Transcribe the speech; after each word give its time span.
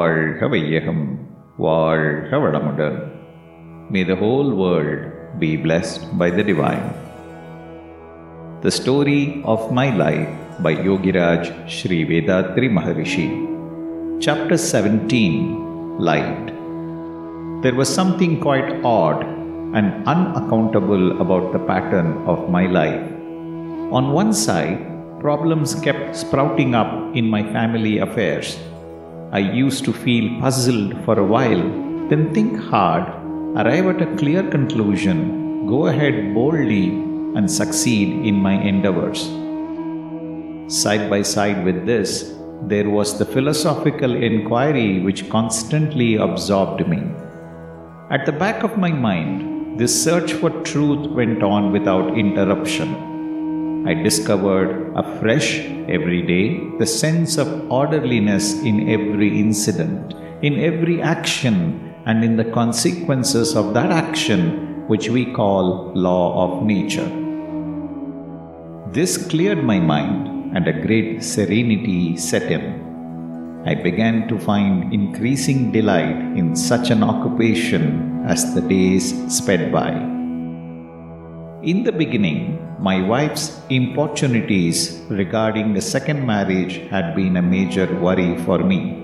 வாழ்க 0.00 0.46
வையகம் 0.52 1.04
வாழ்க 1.64 2.38
வளமுடன் 2.42 2.98
May 3.92 4.02
the 4.10 4.16
whole 4.20 4.50
world 4.60 5.00
be 5.42 5.50
blessed 5.64 6.02
by 6.20 6.28
the 6.36 6.44
Divine. 6.50 6.84
The 8.64 8.72
Story 8.78 9.22
of 9.52 9.60
My 9.78 9.86
Life 10.02 10.30
by 10.66 10.72
Yogiraj 10.86 11.42
Sri 11.76 11.98
Vethathiri 12.10 12.68
Maharishi. 12.76 13.26
Chapter 14.26 14.58
17 14.70 15.98
Light. 16.08 16.46
There 17.64 17.76
was 17.80 17.90
something 18.00 18.34
quite 18.46 18.70
odd 18.96 19.20
and 19.78 19.88
unaccountable 20.14 21.06
about 21.26 21.46
the 21.56 21.64
pattern 21.72 22.10
of 22.34 22.40
my 22.56 22.64
life. 22.80 23.06
On 23.98 24.14
one 24.22 24.34
side, 24.46 24.82
problems 25.26 25.72
kept 25.86 26.06
sprouting 26.24 26.74
up 26.82 26.92
in 27.20 27.28
my 27.36 27.44
family 27.56 27.96
affairs 28.08 28.50
I 29.32 29.38
used 29.38 29.84
to 29.84 29.92
feel 29.92 30.40
puzzled 30.40 31.04
for 31.04 31.20
a 31.20 31.24
while, 31.24 31.62
then 32.08 32.34
think 32.34 32.58
hard, 32.58 33.04
arrive 33.56 33.86
at 33.86 34.02
a 34.02 34.16
clear 34.16 34.42
conclusion, 34.50 35.68
go 35.68 35.86
ahead 35.86 36.34
boldly, 36.34 36.88
and 37.36 37.48
succeed 37.48 38.26
in 38.26 38.34
my 38.34 38.54
endeavors. 38.54 39.20
Side 40.66 41.08
by 41.08 41.22
side 41.22 41.64
with 41.64 41.86
this, 41.86 42.34
there 42.62 42.90
was 42.90 43.18
the 43.18 43.24
philosophical 43.24 44.16
inquiry 44.16 45.00
which 45.00 45.30
constantly 45.30 46.16
absorbed 46.16 46.88
me. 46.88 47.00
At 48.10 48.26
the 48.26 48.32
back 48.32 48.64
of 48.64 48.78
my 48.78 48.90
mind, 48.90 49.78
this 49.78 49.94
search 50.02 50.32
for 50.32 50.50
truth 50.62 51.06
went 51.06 51.44
on 51.44 51.70
without 51.70 52.18
interruption. 52.18 53.09
I 53.86 53.94
discovered 53.94 54.92
afresh 54.94 55.60
every 55.88 56.20
day 56.20 56.60
the 56.78 56.86
sense 56.86 57.38
of 57.38 57.70
orderliness 57.70 58.60
in 58.60 58.90
every 58.90 59.40
incident, 59.40 60.14
in 60.42 60.60
every 60.60 61.00
action, 61.00 61.94
and 62.04 62.22
in 62.22 62.36
the 62.36 62.44
consequences 62.44 63.56
of 63.56 63.72
that 63.74 63.90
action, 63.90 64.86
which 64.86 65.08
we 65.08 65.32
call 65.32 65.92
law 65.94 66.26
of 66.44 66.62
nature. 66.64 67.08
This 68.92 69.16
cleared 69.16 69.64
my 69.64 69.80
mind, 69.80 70.54
and 70.54 70.66
a 70.68 70.80
great 70.86 71.22
serenity 71.22 72.16
set 72.16 72.50
in. 72.50 73.62
I 73.64 73.74
began 73.74 74.26
to 74.28 74.38
find 74.38 74.92
increasing 74.92 75.70
delight 75.72 76.16
in 76.36 76.56
such 76.56 76.90
an 76.90 77.02
occupation 77.02 78.24
as 78.26 78.54
the 78.54 78.60
days 78.60 79.14
sped 79.34 79.70
by. 79.70 80.19
In 81.62 81.82
the 81.82 81.92
beginning, 81.92 82.58
my 82.78 83.06
wife's 83.06 83.60
importunities 83.68 85.02
regarding 85.10 85.76
a 85.76 85.80
second 85.82 86.24
marriage 86.24 86.78
had 86.88 87.14
been 87.14 87.36
a 87.36 87.42
major 87.42 87.86
worry 88.00 88.38
for 88.44 88.60
me. 88.60 88.96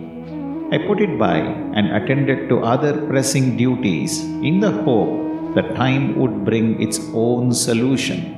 I 0.72 0.78
put 0.78 1.02
it 1.02 1.18
by 1.18 1.36
and 1.36 1.94
attended 1.94 2.48
to 2.48 2.60
other 2.60 3.06
pressing 3.08 3.58
duties 3.58 4.22
in 4.22 4.60
the 4.60 4.70
hope 4.70 5.54
that 5.54 5.76
time 5.76 6.18
would 6.18 6.46
bring 6.46 6.80
its 6.80 6.98
own 7.12 7.52
solution. 7.52 8.32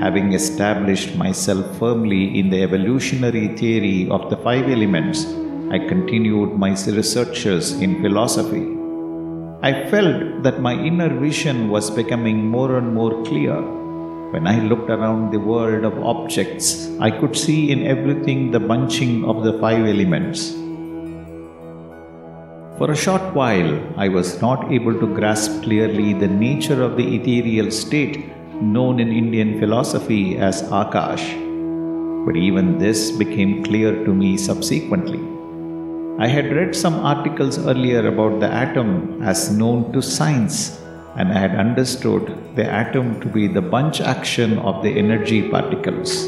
Having 0.00 0.34
established 0.34 1.16
myself 1.16 1.80
firmly 1.80 2.38
in 2.38 2.48
the 2.48 2.62
evolutionary 2.62 3.56
theory 3.56 4.08
of 4.08 4.30
the 4.30 4.36
five 4.36 4.68
elements, 4.68 5.24
I 5.72 5.80
continued 5.80 6.56
my 6.56 6.70
researches 6.70 7.72
in 7.80 8.00
philosophy. 8.02 8.77
I 9.60 9.90
felt 9.90 10.44
that 10.44 10.60
my 10.60 10.72
inner 10.72 11.08
vision 11.08 11.68
was 11.68 11.90
becoming 11.90 12.46
more 12.46 12.78
and 12.78 12.94
more 12.94 13.24
clear. 13.24 13.60
When 14.30 14.46
I 14.46 14.60
looked 14.60 14.88
around 14.88 15.32
the 15.32 15.40
world 15.40 15.84
of 15.84 15.98
objects, 16.00 16.88
I 17.00 17.10
could 17.10 17.36
see 17.36 17.72
in 17.72 17.84
everything 17.84 18.52
the 18.52 18.60
bunching 18.60 19.24
of 19.24 19.42
the 19.42 19.58
five 19.58 19.84
elements. 19.84 20.52
For 22.78 22.92
a 22.92 22.96
short 22.96 23.34
while, 23.34 23.82
I 23.96 24.08
was 24.08 24.40
not 24.40 24.70
able 24.70 24.94
to 25.00 25.12
grasp 25.12 25.64
clearly 25.64 26.12
the 26.12 26.28
nature 26.28 26.80
of 26.80 26.96
the 26.96 27.16
ethereal 27.16 27.72
state 27.72 28.30
known 28.62 29.00
in 29.00 29.10
Indian 29.10 29.58
philosophy 29.58 30.38
as 30.38 30.62
Akash. 30.70 31.26
But 32.24 32.36
even 32.36 32.78
this 32.78 33.10
became 33.10 33.64
clear 33.64 34.04
to 34.04 34.14
me 34.14 34.36
subsequently. 34.36 35.37
I 36.20 36.26
had 36.26 36.50
read 36.50 36.74
some 36.74 36.94
articles 37.06 37.64
earlier 37.64 38.08
about 38.08 38.40
the 38.40 38.48
atom 38.52 39.22
as 39.22 39.56
known 39.56 39.92
to 39.92 40.02
science, 40.02 40.80
and 41.14 41.30
I 41.30 41.38
had 41.38 41.54
understood 41.54 42.56
the 42.56 42.68
atom 42.68 43.20
to 43.20 43.28
be 43.28 43.46
the 43.46 43.62
bunch 43.62 44.00
action 44.00 44.58
of 44.58 44.82
the 44.82 44.90
energy 44.90 45.48
particles. 45.48 46.26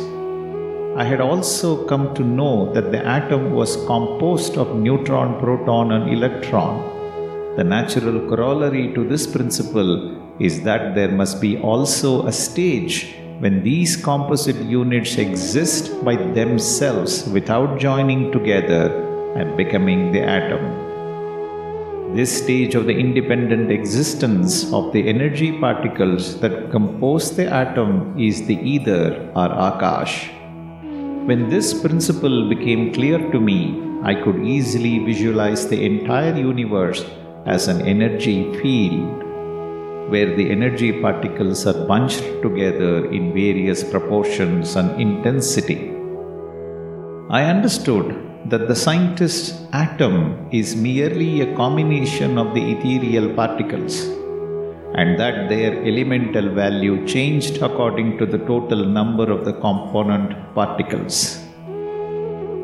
I 0.97 1.03
had 1.03 1.21
also 1.21 1.85
come 1.87 2.15
to 2.15 2.23
know 2.23 2.73
that 2.73 2.93
the 2.93 3.05
atom 3.05 3.51
was 3.51 3.85
composed 3.87 4.57
of 4.57 4.77
neutron, 4.77 5.41
proton, 5.41 5.91
and 5.91 6.09
electron. 6.09 7.57
The 7.57 7.65
natural 7.65 8.29
corollary 8.29 8.95
to 8.95 9.03
this 9.03 9.27
principle 9.27 9.93
is 10.41 10.63
that 10.63 10.95
there 10.95 11.11
must 11.11 11.41
be 11.41 11.59
also 11.59 12.29
a 12.29 12.33
stage 12.33 13.17
when 13.41 13.65
these 13.65 13.97
composite 13.97 14.63
units 14.79 15.17
exist 15.17 16.05
by 16.05 16.15
themselves 16.15 17.29
without 17.31 17.81
joining 17.81 18.31
together 18.31 19.10
and 19.37 19.57
becoming 19.57 20.13
the 20.13 20.23
atom. 20.23 20.91
This 22.15 22.43
stage 22.43 22.75
of 22.75 22.87
the 22.87 22.93
independent 22.93 23.71
existence 23.71 24.73
of 24.73 24.93
the 24.93 25.09
energy 25.09 25.57
particles 25.59 26.41
that 26.41 26.71
compose 26.73 27.37
the 27.37 27.47
atom 27.47 28.19
is 28.19 28.47
the 28.47 28.57
ether 28.57 29.31
or 29.37 29.49
Akash. 29.49 30.29
When 31.27 31.49
this 31.49 31.81
principle 31.81 32.49
became 32.49 32.93
clear 32.93 33.19
to 33.31 33.39
me, 33.39 33.81
I 34.03 34.15
could 34.15 34.45
easily 34.45 34.99
visualize 35.05 35.69
the 35.69 35.85
entire 35.85 36.35
universe 36.37 37.05
as 37.47 37.69
an 37.69 37.83
energy 37.83 38.53
field 38.61 39.23
where 40.11 40.35
the 40.35 40.51
energy 40.51 41.01
particles 41.01 41.67
are 41.67 41.87
bunched 41.87 42.25
together 42.43 43.09
in 43.13 43.33
various 43.33 43.85
proportions 43.85 44.75
and 44.75 45.01
intensity. 45.01 45.93
I 47.31 47.45
understood 47.45 48.30
that 48.51 48.67
the 48.69 48.75
scientist's 48.85 49.49
atom 49.73 50.15
is 50.51 50.75
merely 50.75 51.41
a 51.41 51.55
combination 51.55 52.37
of 52.37 52.49
the 52.55 52.63
ethereal 52.73 53.29
particles 53.35 53.95
and 55.01 55.19
that 55.21 55.49
their 55.49 55.73
elemental 55.91 56.49
value 56.63 56.97
changed 57.07 57.63
according 57.69 58.19
to 58.19 58.27
the 58.27 58.39
total 58.51 58.85
number 58.85 59.31
of 59.31 59.45
the 59.45 59.53
component 59.67 60.33
particles. 60.55 61.39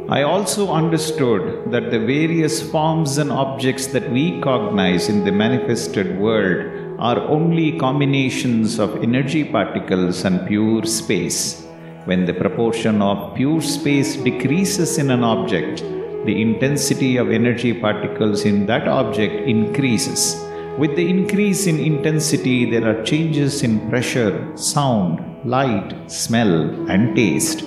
I 0.09 0.23
also 0.23 0.73
understood 0.73 1.71
that 1.71 1.91
the 1.91 2.01
various 2.01 2.69
forms 2.71 3.19
and 3.19 3.31
objects 3.31 3.87
that 3.89 4.11
we 4.11 4.41
cognize 4.41 5.09
in 5.09 5.25
the 5.25 5.33
manifested 5.33 6.19
world 6.19 6.99
are 6.99 7.21
only 7.21 7.79
combinations 7.79 8.79
of 8.79 9.03
energy 9.03 9.45
particles 9.45 10.25
and 10.25 10.47
pure 10.49 10.85
space. 10.85 11.66
When 12.07 12.25
the 12.25 12.35
proportion 12.35 13.03
of 13.03 13.35
pure 13.35 13.61
space 13.61 14.15
decreases 14.15 14.97
in 14.97 15.11
an 15.11 15.25
object, 15.25 15.81
the 16.25 16.41
intensity 16.41 17.17
of 17.17 17.33
energy 17.33 17.73
particles 17.75 18.45
in 18.45 18.65
that 18.67 18.87
object 18.87 19.35
increases. 19.49 20.41
With 20.79 20.95
the 20.95 21.09
increase 21.11 21.67
in 21.67 21.81
intensity, 21.81 22.71
there 22.71 22.87
are 22.87 23.03
changes 23.03 23.65
in 23.65 23.91
pressure, 23.91 24.57
sound, 24.57 25.19
light, 25.45 26.09
smell, 26.09 26.55
and 26.89 27.17
taste. 27.17 27.65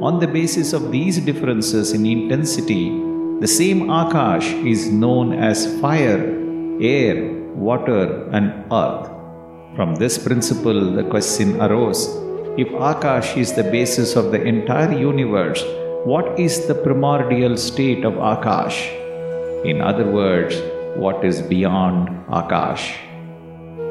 On 0.00 0.20
the 0.20 0.26
basis 0.26 0.72
of 0.72 0.90
these 0.90 1.18
differences 1.18 1.92
in 1.92 2.06
intensity, 2.06 2.88
the 3.40 3.46
same 3.60 3.88
Akash 3.88 4.66
is 4.66 4.90
known 4.90 5.34
as 5.34 5.78
fire, 5.82 6.22
air, 6.80 7.30
water, 7.54 8.26
and 8.30 8.54
earth. 8.72 9.10
From 9.76 9.96
this 9.96 10.16
principle, 10.16 10.92
the 10.92 11.04
question 11.04 11.60
arose 11.60 12.25
if 12.58 12.68
Akash 12.68 13.36
is 13.36 13.52
the 13.52 13.64
basis 13.64 14.16
of 14.16 14.32
the 14.32 14.42
entire 14.42 14.92
universe, 14.98 15.62
what 16.06 16.40
is 16.40 16.66
the 16.66 16.74
primordial 16.74 17.54
state 17.58 18.02
of 18.02 18.14
Akash? 18.14 18.78
In 19.66 19.82
other 19.82 20.06
words, 20.10 20.56
what 20.96 21.22
is 21.22 21.42
beyond 21.42 22.08
Akash? 22.28 22.96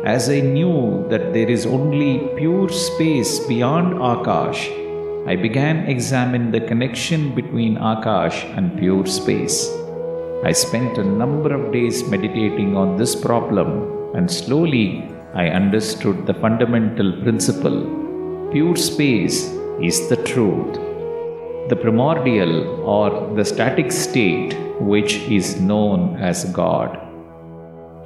As 0.04 0.30
I 0.32 0.40
knew 0.40 1.06
that 1.10 1.32
there 1.32 1.48
is 1.48 1.68
only 1.68 2.28
pure 2.38 2.70
space 2.70 3.40
beyond 3.42 3.94
Akash, 3.96 4.64
I 5.28 5.36
began 5.36 5.88
examine 5.88 6.50
the 6.50 6.62
connection 6.62 7.36
between 7.36 7.78
Akash 7.78 8.46
and 8.58 8.80
pure 8.80 9.06
space. 9.06 9.70
I 10.44 10.52
spent 10.54 10.98
a 10.98 11.04
number 11.04 11.54
of 11.54 11.72
days 11.72 12.04
meditating 12.08 12.76
on 12.76 12.98
this 12.98 13.16
problem 13.16 14.16
and 14.16 14.30
slowly 14.30 15.08
I 15.36 15.50
understood 15.50 16.26
the 16.26 16.34
fundamental 16.34 17.22
principle 17.22 18.05
pure 18.56 18.78
space 18.78 19.52
is 19.82 20.08
the 20.08 20.16
truth. 20.28 20.76
The 21.68 21.76
primordial 21.76 22.54
or 22.90 23.10
the 23.36 23.44
static 23.44 23.92
state, 23.92 24.54
which 24.80 25.16
is 25.38 25.60
known 25.60 26.16
as 26.16 26.46
God, 26.54 26.98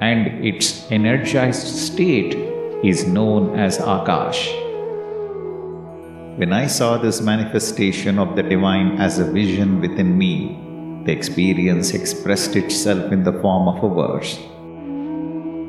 and 0.00 0.44
its 0.44 0.90
energized 0.90 1.68
state 1.68 2.34
is 2.82 3.06
known 3.06 3.56
as 3.56 3.78
Akash. 3.78 4.42
When 6.36 6.52
I 6.52 6.66
saw 6.66 6.98
this 6.98 7.20
manifestation 7.20 8.18
of 8.18 8.34
the 8.34 8.42
divine 8.42 8.98
as 8.98 9.20
a 9.20 9.30
vision 9.30 9.80
within 9.80 10.18
me, 10.18 10.58
the 11.04 11.12
experience 11.12 11.94
expressed 11.94 12.56
itself 12.56 13.12
in 13.12 13.22
the 13.22 13.38
form 13.40 13.68
of 13.68 13.84
a 13.84 13.94
verse. 13.94 14.34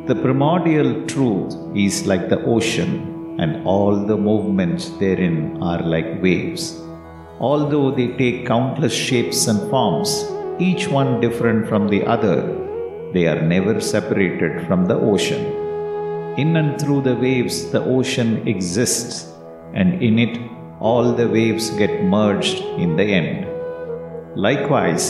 The 0.08 0.20
primordial 0.24 1.06
truth 1.06 1.54
is 1.76 2.08
like 2.08 2.30
the 2.30 2.44
ocean, 2.46 3.11
and 3.42 3.66
all 3.66 4.06
the 4.10 4.18
movements 4.30 4.90
therein 5.02 5.38
are 5.70 5.82
like 5.94 6.22
waves. 6.22 6.64
Although 7.50 7.90
they 7.98 8.10
take 8.22 8.46
countless 8.46 8.94
shapes 8.94 9.48
and 9.48 9.62
forms, 9.72 10.12
each 10.60 10.88
one 10.88 11.20
different 11.20 11.68
from 11.68 11.88
the 11.88 12.04
other, 12.16 12.38
they 13.14 13.26
are 13.32 13.42
never 13.42 13.82
separated 13.82 14.66
from 14.68 14.86
the 14.86 15.00
ocean. 15.12 15.44
In 16.44 16.56
and 16.56 16.80
through 16.80 17.02
the 17.02 17.16
waves, 17.16 17.72
the 17.72 17.84
ocean 17.84 18.48
exists, 18.48 19.34
and 19.74 20.02
in 20.04 20.20
it, 20.26 20.38
all 20.80 21.12
the 21.14 21.28
waves 21.28 21.72
get 21.82 22.04
merged 22.04 22.60
in 22.84 22.96
the 22.96 23.08
end. 23.22 23.48
Likewise, 24.36 25.06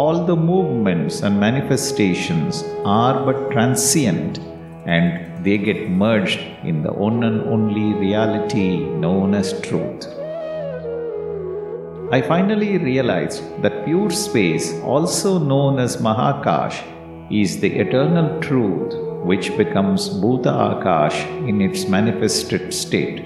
all 0.00 0.24
the 0.24 0.36
movements 0.36 1.20
and 1.22 1.38
manifestations 1.38 2.64
are 2.84 3.24
but 3.26 3.50
transient 3.52 4.40
and 4.86 5.44
they 5.44 5.56
get 5.58 5.90
merged 5.90 6.40
in 6.62 6.82
the 6.82 6.92
one 6.92 7.22
and 7.24 7.40
only 7.42 7.94
reality 7.94 8.84
known 9.04 9.34
as 9.34 9.60
truth. 9.60 10.06
I 12.12 12.20
finally 12.20 12.78
realized 12.78 13.42
that 13.62 13.84
pure 13.84 14.10
space, 14.10 14.72
also 14.82 15.38
known 15.38 15.78
as 15.78 15.96
Mahakash, 15.96 16.82
is 17.30 17.60
the 17.60 17.72
eternal 17.78 18.40
truth 18.40 18.94
which 19.24 19.56
becomes 19.56 20.10
Bhuta 20.10 20.52
Akash 20.74 21.18
in 21.48 21.62
its 21.62 21.88
manifested 21.88 22.74
state. 22.74 23.24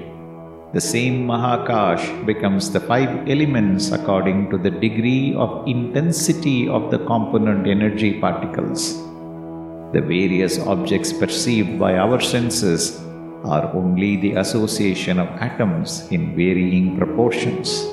The 0.73 0.81
same 0.81 1.27
Mahakash 1.27 2.25
becomes 2.25 2.71
the 2.71 2.79
five 2.79 3.29
elements 3.29 3.91
according 3.91 4.51
to 4.51 4.59
the 4.59 4.71
degree 4.71 5.35
of 5.35 5.67
intensity 5.67 6.69
of 6.69 6.91
the 6.93 6.99
component 6.99 7.67
energy 7.67 8.21
particles. 8.21 9.03
The 9.91 10.03
various 10.03 10.59
objects 10.59 11.15
perceived 11.15 11.79
by 11.79 11.97
our 11.97 12.21
senses 12.21 13.01
are 13.45 13.75
only 13.75 14.17
the 14.17 14.33
association 14.33 15.19
of 15.19 15.29
atoms 15.41 16.07
in 16.11 16.37
varying 16.37 16.99
proportions. 16.99 17.87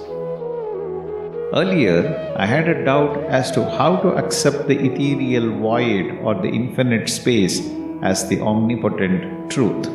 Earlier, 1.53 2.35
I 2.35 2.45
had 2.45 2.67
a 2.67 2.83
doubt 2.83 3.15
as 3.29 3.49
to 3.51 3.63
how 3.63 3.95
to 4.01 4.09
accept 4.09 4.67
the 4.67 4.77
ethereal 4.77 5.57
void 5.57 6.19
or 6.21 6.35
the 6.35 6.49
infinite 6.49 7.07
space 7.07 7.61
as 8.01 8.27
the 8.27 8.41
omnipotent 8.41 9.49
truth. 9.49 9.87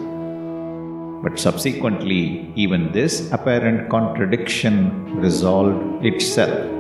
But 1.23 1.38
subsequently, 1.38 2.50
even 2.56 2.93
this 2.93 3.31
apparent 3.31 3.91
contradiction 3.91 5.20
resolved 5.20 6.06
itself. 6.06 6.80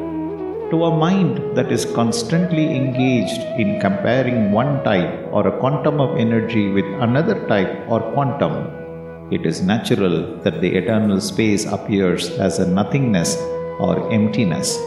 To 0.70 0.84
a 0.84 0.96
mind 0.96 1.56
that 1.56 1.72
is 1.72 1.84
constantly 1.84 2.76
engaged 2.76 3.40
in 3.58 3.80
comparing 3.80 4.52
one 4.52 4.84
type 4.84 5.26
or 5.32 5.48
a 5.48 5.58
quantum 5.58 6.00
of 6.00 6.16
energy 6.16 6.70
with 6.70 6.84
another 7.02 7.44
type 7.48 7.88
or 7.88 7.98
quantum, 8.12 9.32
it 9.32 9.44
is 9.44 9.62
natural 9.62 10.36
that 10.44 10.60
the 10.60 10.72
eternal 10.76 11.20
space 11.20 11.64
appears 11.66 12.30
as 12.38 12.60
a 12.60 12.70
nothingness 12.70 13.36
or 13.80 14.12
emptiness. 14.12 14.78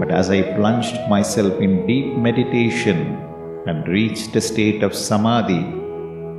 But 0.00 0.10
as 0.10 0.28
I 0.28 0.42
plunged 0.56 0.98
myself 1.08 1.54
in 1.60 1.86
deep 1.86 2.16
meditation 2.16 2.98
and 3.68 3.86
reached 3.86 4.34
a 4.34 4.40
state 4.40 4.82
of 4.82 4.92
samadhi, 4.92 5.62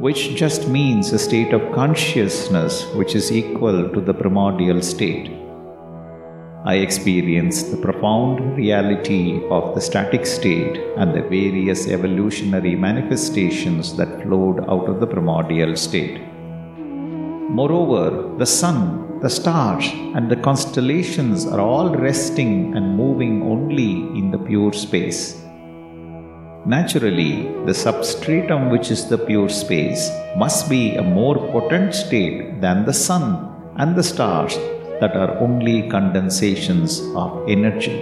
which 0.01 0.35
just 0.35 0.67
means 0.67 1.13
a 1.13 1.19
state 1.19 1.53
of 1.53 1.71
consciousness 1.71 2.85
which 2.95 3.15
is 3.15 3.31
equal 3.31 3.87
to 3.93 4.01
the 4.01 4.13
primordial 4.13 4.81
state. 4.81 5.36
I 6.71 6.79
experienced 6.85 7.71
the 7.71 7.77
profound 7.77 8.57
reality 8.57 9.41
of 9.49 9.73
the 9.73 9.79
static 9.79 10.25
state 10.25 10.75
and 10.97 11.15
the 11.15 11.21
various 11.21 11.87
evolutionary 11.87 12.75
manifestations 12.75 13.95
that 13.95 14.21
flowed 14.21 14.59
out 14.67 14.89
of 14.89 14.99
the 14.99 15.07
primordial 15.07 15.77
state. 15.77 16.19
Moreover, 17.59 18.35
the 18.37 18.45
sun, 18.45 19.21
the 19.21 19.29
stars, 19.29 19.85
and 20.15 20.29
the 20.29 20.35
constellations 20.35 21.45
are 21.45 21.61
all 21.61 21.95
resting 21.95 22.75
and 22.75 22.97
moving 22.97 23.43
only 23.43 23.91
in 24.19 24.29
the 24.31 24.37
pure 24.49 24.73
space. 24.73 25.41
Naturally, 26.65 27.47
the 27.65 27.73
substratum, 27.73 28.71
which 28.71 28.91
is 28.91 29.07
the 29.07 29.17
pure 29.17 29.47
space, 29.47 30.11
must 30.35 30.69
be 30.69 30.97
a 30.97 31.01
more 31.01 31.37
potent 31.53 31.95
state 31.95 32.59
than 32.59 32.83
the 32.83 32.99
sun 33.07 33.53
and 33.77 33.95
the 33.95 34.03
stars 34.03 34.57
that 35.01 35.15
are 35.15 35.37
only 35.39 35.89
condensations 35.89 37.01
of 37.15 37.47
energy. 37.47 37.97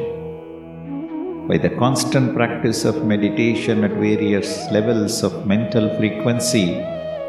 By 1.47 1.57
the 1.57 1.69
constant 1.77 2.36
practice 2.36 2.86
of 2.86 3.06
meditation 3.06 3.83
at 3.83 3.92
various 3.92 4.69
levels 4.71 5.24
of 5.24 5.45
mental 5.45 5.95
frequency, 5.97 6.81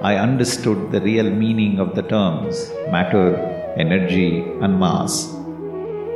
I 0.03 0.17
understood 0.17 0.93
the 0.93 1.01
real 1.01 1.31
meaning 1.31 1.81
of 1.81 1.95
the 1.95 2.03
terms 2.03 2.71
matter, 2.91 3.37
energy, 3.77 4.41
and 4.63 4.79
mass. 4.79 5.35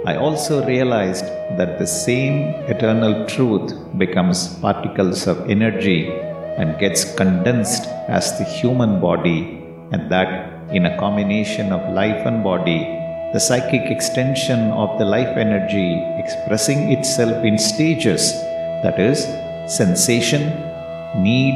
I 0.06 0.16
also 0.16 0.64
realized 0.66 1.26
that 1.58 1.78
the 1.78 1.86
same 1.86 2.54
eternal 2.74 3.26
truth 3.26 3.74
becomes 3.98 4.54
particles 4.60 5.26
of 5.26 5.50
energy 5.50 6.10
and 6.56 6.78
gets 6.78 7.04
condensed 7.14 7.86
as 8.08 8.38
the 8.38 8.44
human 8.44 9.00
body, 9.00 9.62
and 9.92 10.10
that 10.10 10.72
in 10.72 10.86
a 10.86 10.96
combination 10.98 11.72
of 11.72 11.92
life 11.92 12.26
and 12.26 12.42
body, 12.42 12.99
the 13.32 13.38
psychic 13.38 13.90
extension 13.90 14.70
of 14.72 14.98
the 14.98 15.04
life 15.04 15.36
energy 15.36 16.02
expressing 16.18 16.90
itself 16.92 17.44
in 17.44 17.56
stages 17.56 18.32
that 18.82 18.98
is, 18.98 19.24
sensation, 19.72 20.42
need, 21.22 21.54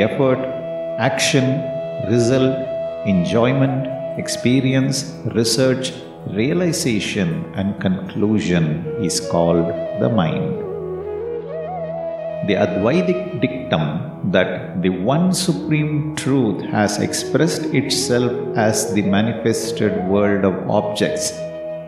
effort, 0.00 0.38
action, 0.98 1.60
result, 2.08 2.56
enjoyment, 3.06 3.86
experience, 4.18 5.12
research, 5.34 5.92
realization 6.28 7.52
and 7.54 7.78
conclusion 7.80 8.86
is 9.04 9.20
called 9.28 9.68
the 10.00 10.08
mind. 10.08 10.63
The 12.46 12.56
Advaitic 12.56 13.40
dictum 13.40 14.30
that 14.30 14.82
the 14.82 14.90
one 14.90 15.32
supreme 15.32 16.14
truth 16.14 16.62
has 16.66 17.00
expressed 17.00 17.64
itself 17.72 18.32
as 18.54 18.92
the 18.92 19.00
manifested 19.00 20.06
world 20.08 20.44
of 20.44 20.68
objects 20.68 21.32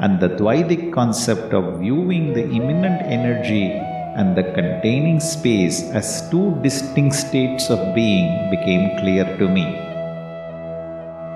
and 0.00 0.18
the 0.18 0.30
Dvaitic 0.30 0.94
concept 0.94 1.52
of 1.52 1.80
viewing 1.80 2.32
the 2.32 2.44
immanent 2.44 3.02
energy 3.02 3.72
and 4.16 4.34
the 4.34 4.44
containing 4.54 5.20
space 5.20 5.82
as 5.90 6.26
two 6.30 6.58
distinct 6.62 7.16
states 7.16 7.68
of 7.68 7.94
being 7.94 8.48
became 8.48 8.98
clear 9.00 9.24
to 9.36 9.46
me. 9.46 9.66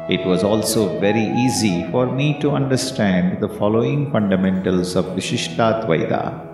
It 0.09 0.25
was 0.27 0.43
also 0.43 0.99
very 0.99 1.27
easy 1.45 1.85
for 1.91 2.07
me 2.07 2.41
to 2.41 2.53
understand 2.53 3.43
the 3.43 3.51
following 3.51 4.11
fundamentals 4.11 4.97
of 4.97 5.05
Vishishtadvaita. 5.17 6.50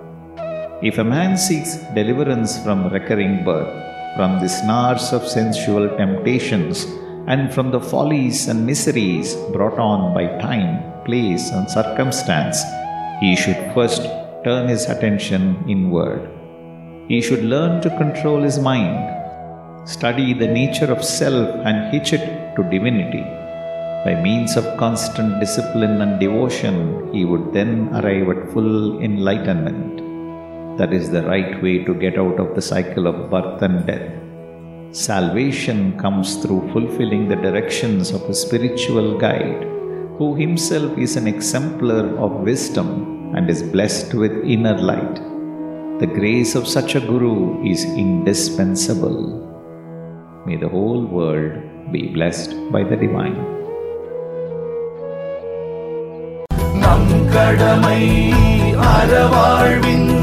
If 0.83 0.99
a 0.99 1.05
man 1.05 1.39
seeks 1.39 1.79
deliverance 1.95 2.63
from 2.63 2.93
recurring 2.93 3.45
birth, 3.45 3.73
from 4.15 4.41
the 4.41 4.49
snares 4.49 5.11
of 5.11 5.27
sensual 5.27 5.89
temptations, 5.97 6.85
and 7.27 7.53
from 7.53 7.71
the 7.71 7.81
follies 7.81 8.47
and 8.49 8.67
miseries 8.67 9.35
brought 9.55 9.79
on 9.79 10.13
by 10.13 10.27
time, 10.39 10.83
place, 11.07 11.51
and 11.51 11.71
circumstance, 11.71 12.63
he 13.21 13.35
should 13.37 13.73
first 13.73 14.03
turn 14.45 14.69
his 14.69 14.85
attention 14.85 15.65
inward. 15.67 16.29
He 17.09 17.23
should 17.23 17.43
learn 17.43 17.81
to 17.81 17.97
control 17.97 18.43
his 18.43 18.59
mind, 18.59 19.01
study 19.89 20.35
the 20.35 20.47
nature 20.47 20.93
of 20.93 21.03
self, 21.03 21.49
and 21.65 21.91
hitch 21.91 22.13
it 22.13 22.55
to 22.57 22.63
divinity. 22.65 23.25
By 24.05 24.21
means 24.23 24.59
of 24.59 24.77
constant 24.77 25.41
discipline 25.41 26.03
and 26.03 26.21
devotion, 26.21 27.11
he 27.15 27.25
would 27.25 27.55
then 27.55 27.89
arrive 27.95 28.29
at 28.29 28.53
full 28.53 29.01
enlightenment. 29.01 30.06
That 30.78 30.94
is 30.94 31.12
the 31.12 31.24
right 31.24 31.62
way 31.62 31.84
to 31.84 31.94
get 31.94 32.18
out 32.18 32.40
of 32.40 32.56
the 32.56 32.62
cycle 32.62 33.08
of 33.08 33.30
birth 33.30 33.62
and 33.62 33.86
death. 33.86 34.12
Salvation 34.92 35.98
comes 36.00 36.38
through 36.38 36.72
fulfilling 36.72 37.28
the 37.28 37.36
directions 37.36 38.12
of 38.12 38.24
a 38.24 38.34
spiritual 38.34 39.18
guide, 39.18 39.64
who 40.18 40.36
himself 40.36 40.98
is 40.98 41.16
an 41.16 41.28
exemplar 41.28 42.18
of 42.18 42.42
wisdom 42.42 43.34
and 43.36 43.50
is 43.50 43.64
blessed 43.64 44.14
with 44.14 44.44
inner 44.46 44.78
light. 44.78 45.16
The 46.00 46.08
grace 46.08 46.56
of 46.56 46.68
such 46.68 46.96
a 46.96 47.00
Guru 47.00 47.64
is 47.66 47.86
indispensable. 47.86 49.22
May 50.46 50.58
the 50.58 50.70
whole 50.70 51.06
world 51.06 51.92
be 51.92 52.08
blessed 52.08 52.72
by 52.72 52.84
the 52.84 52.96
Divine. 52.96 53.62
கடமை 57.34 58.04
அறவாழ்வின் 58.94 60.15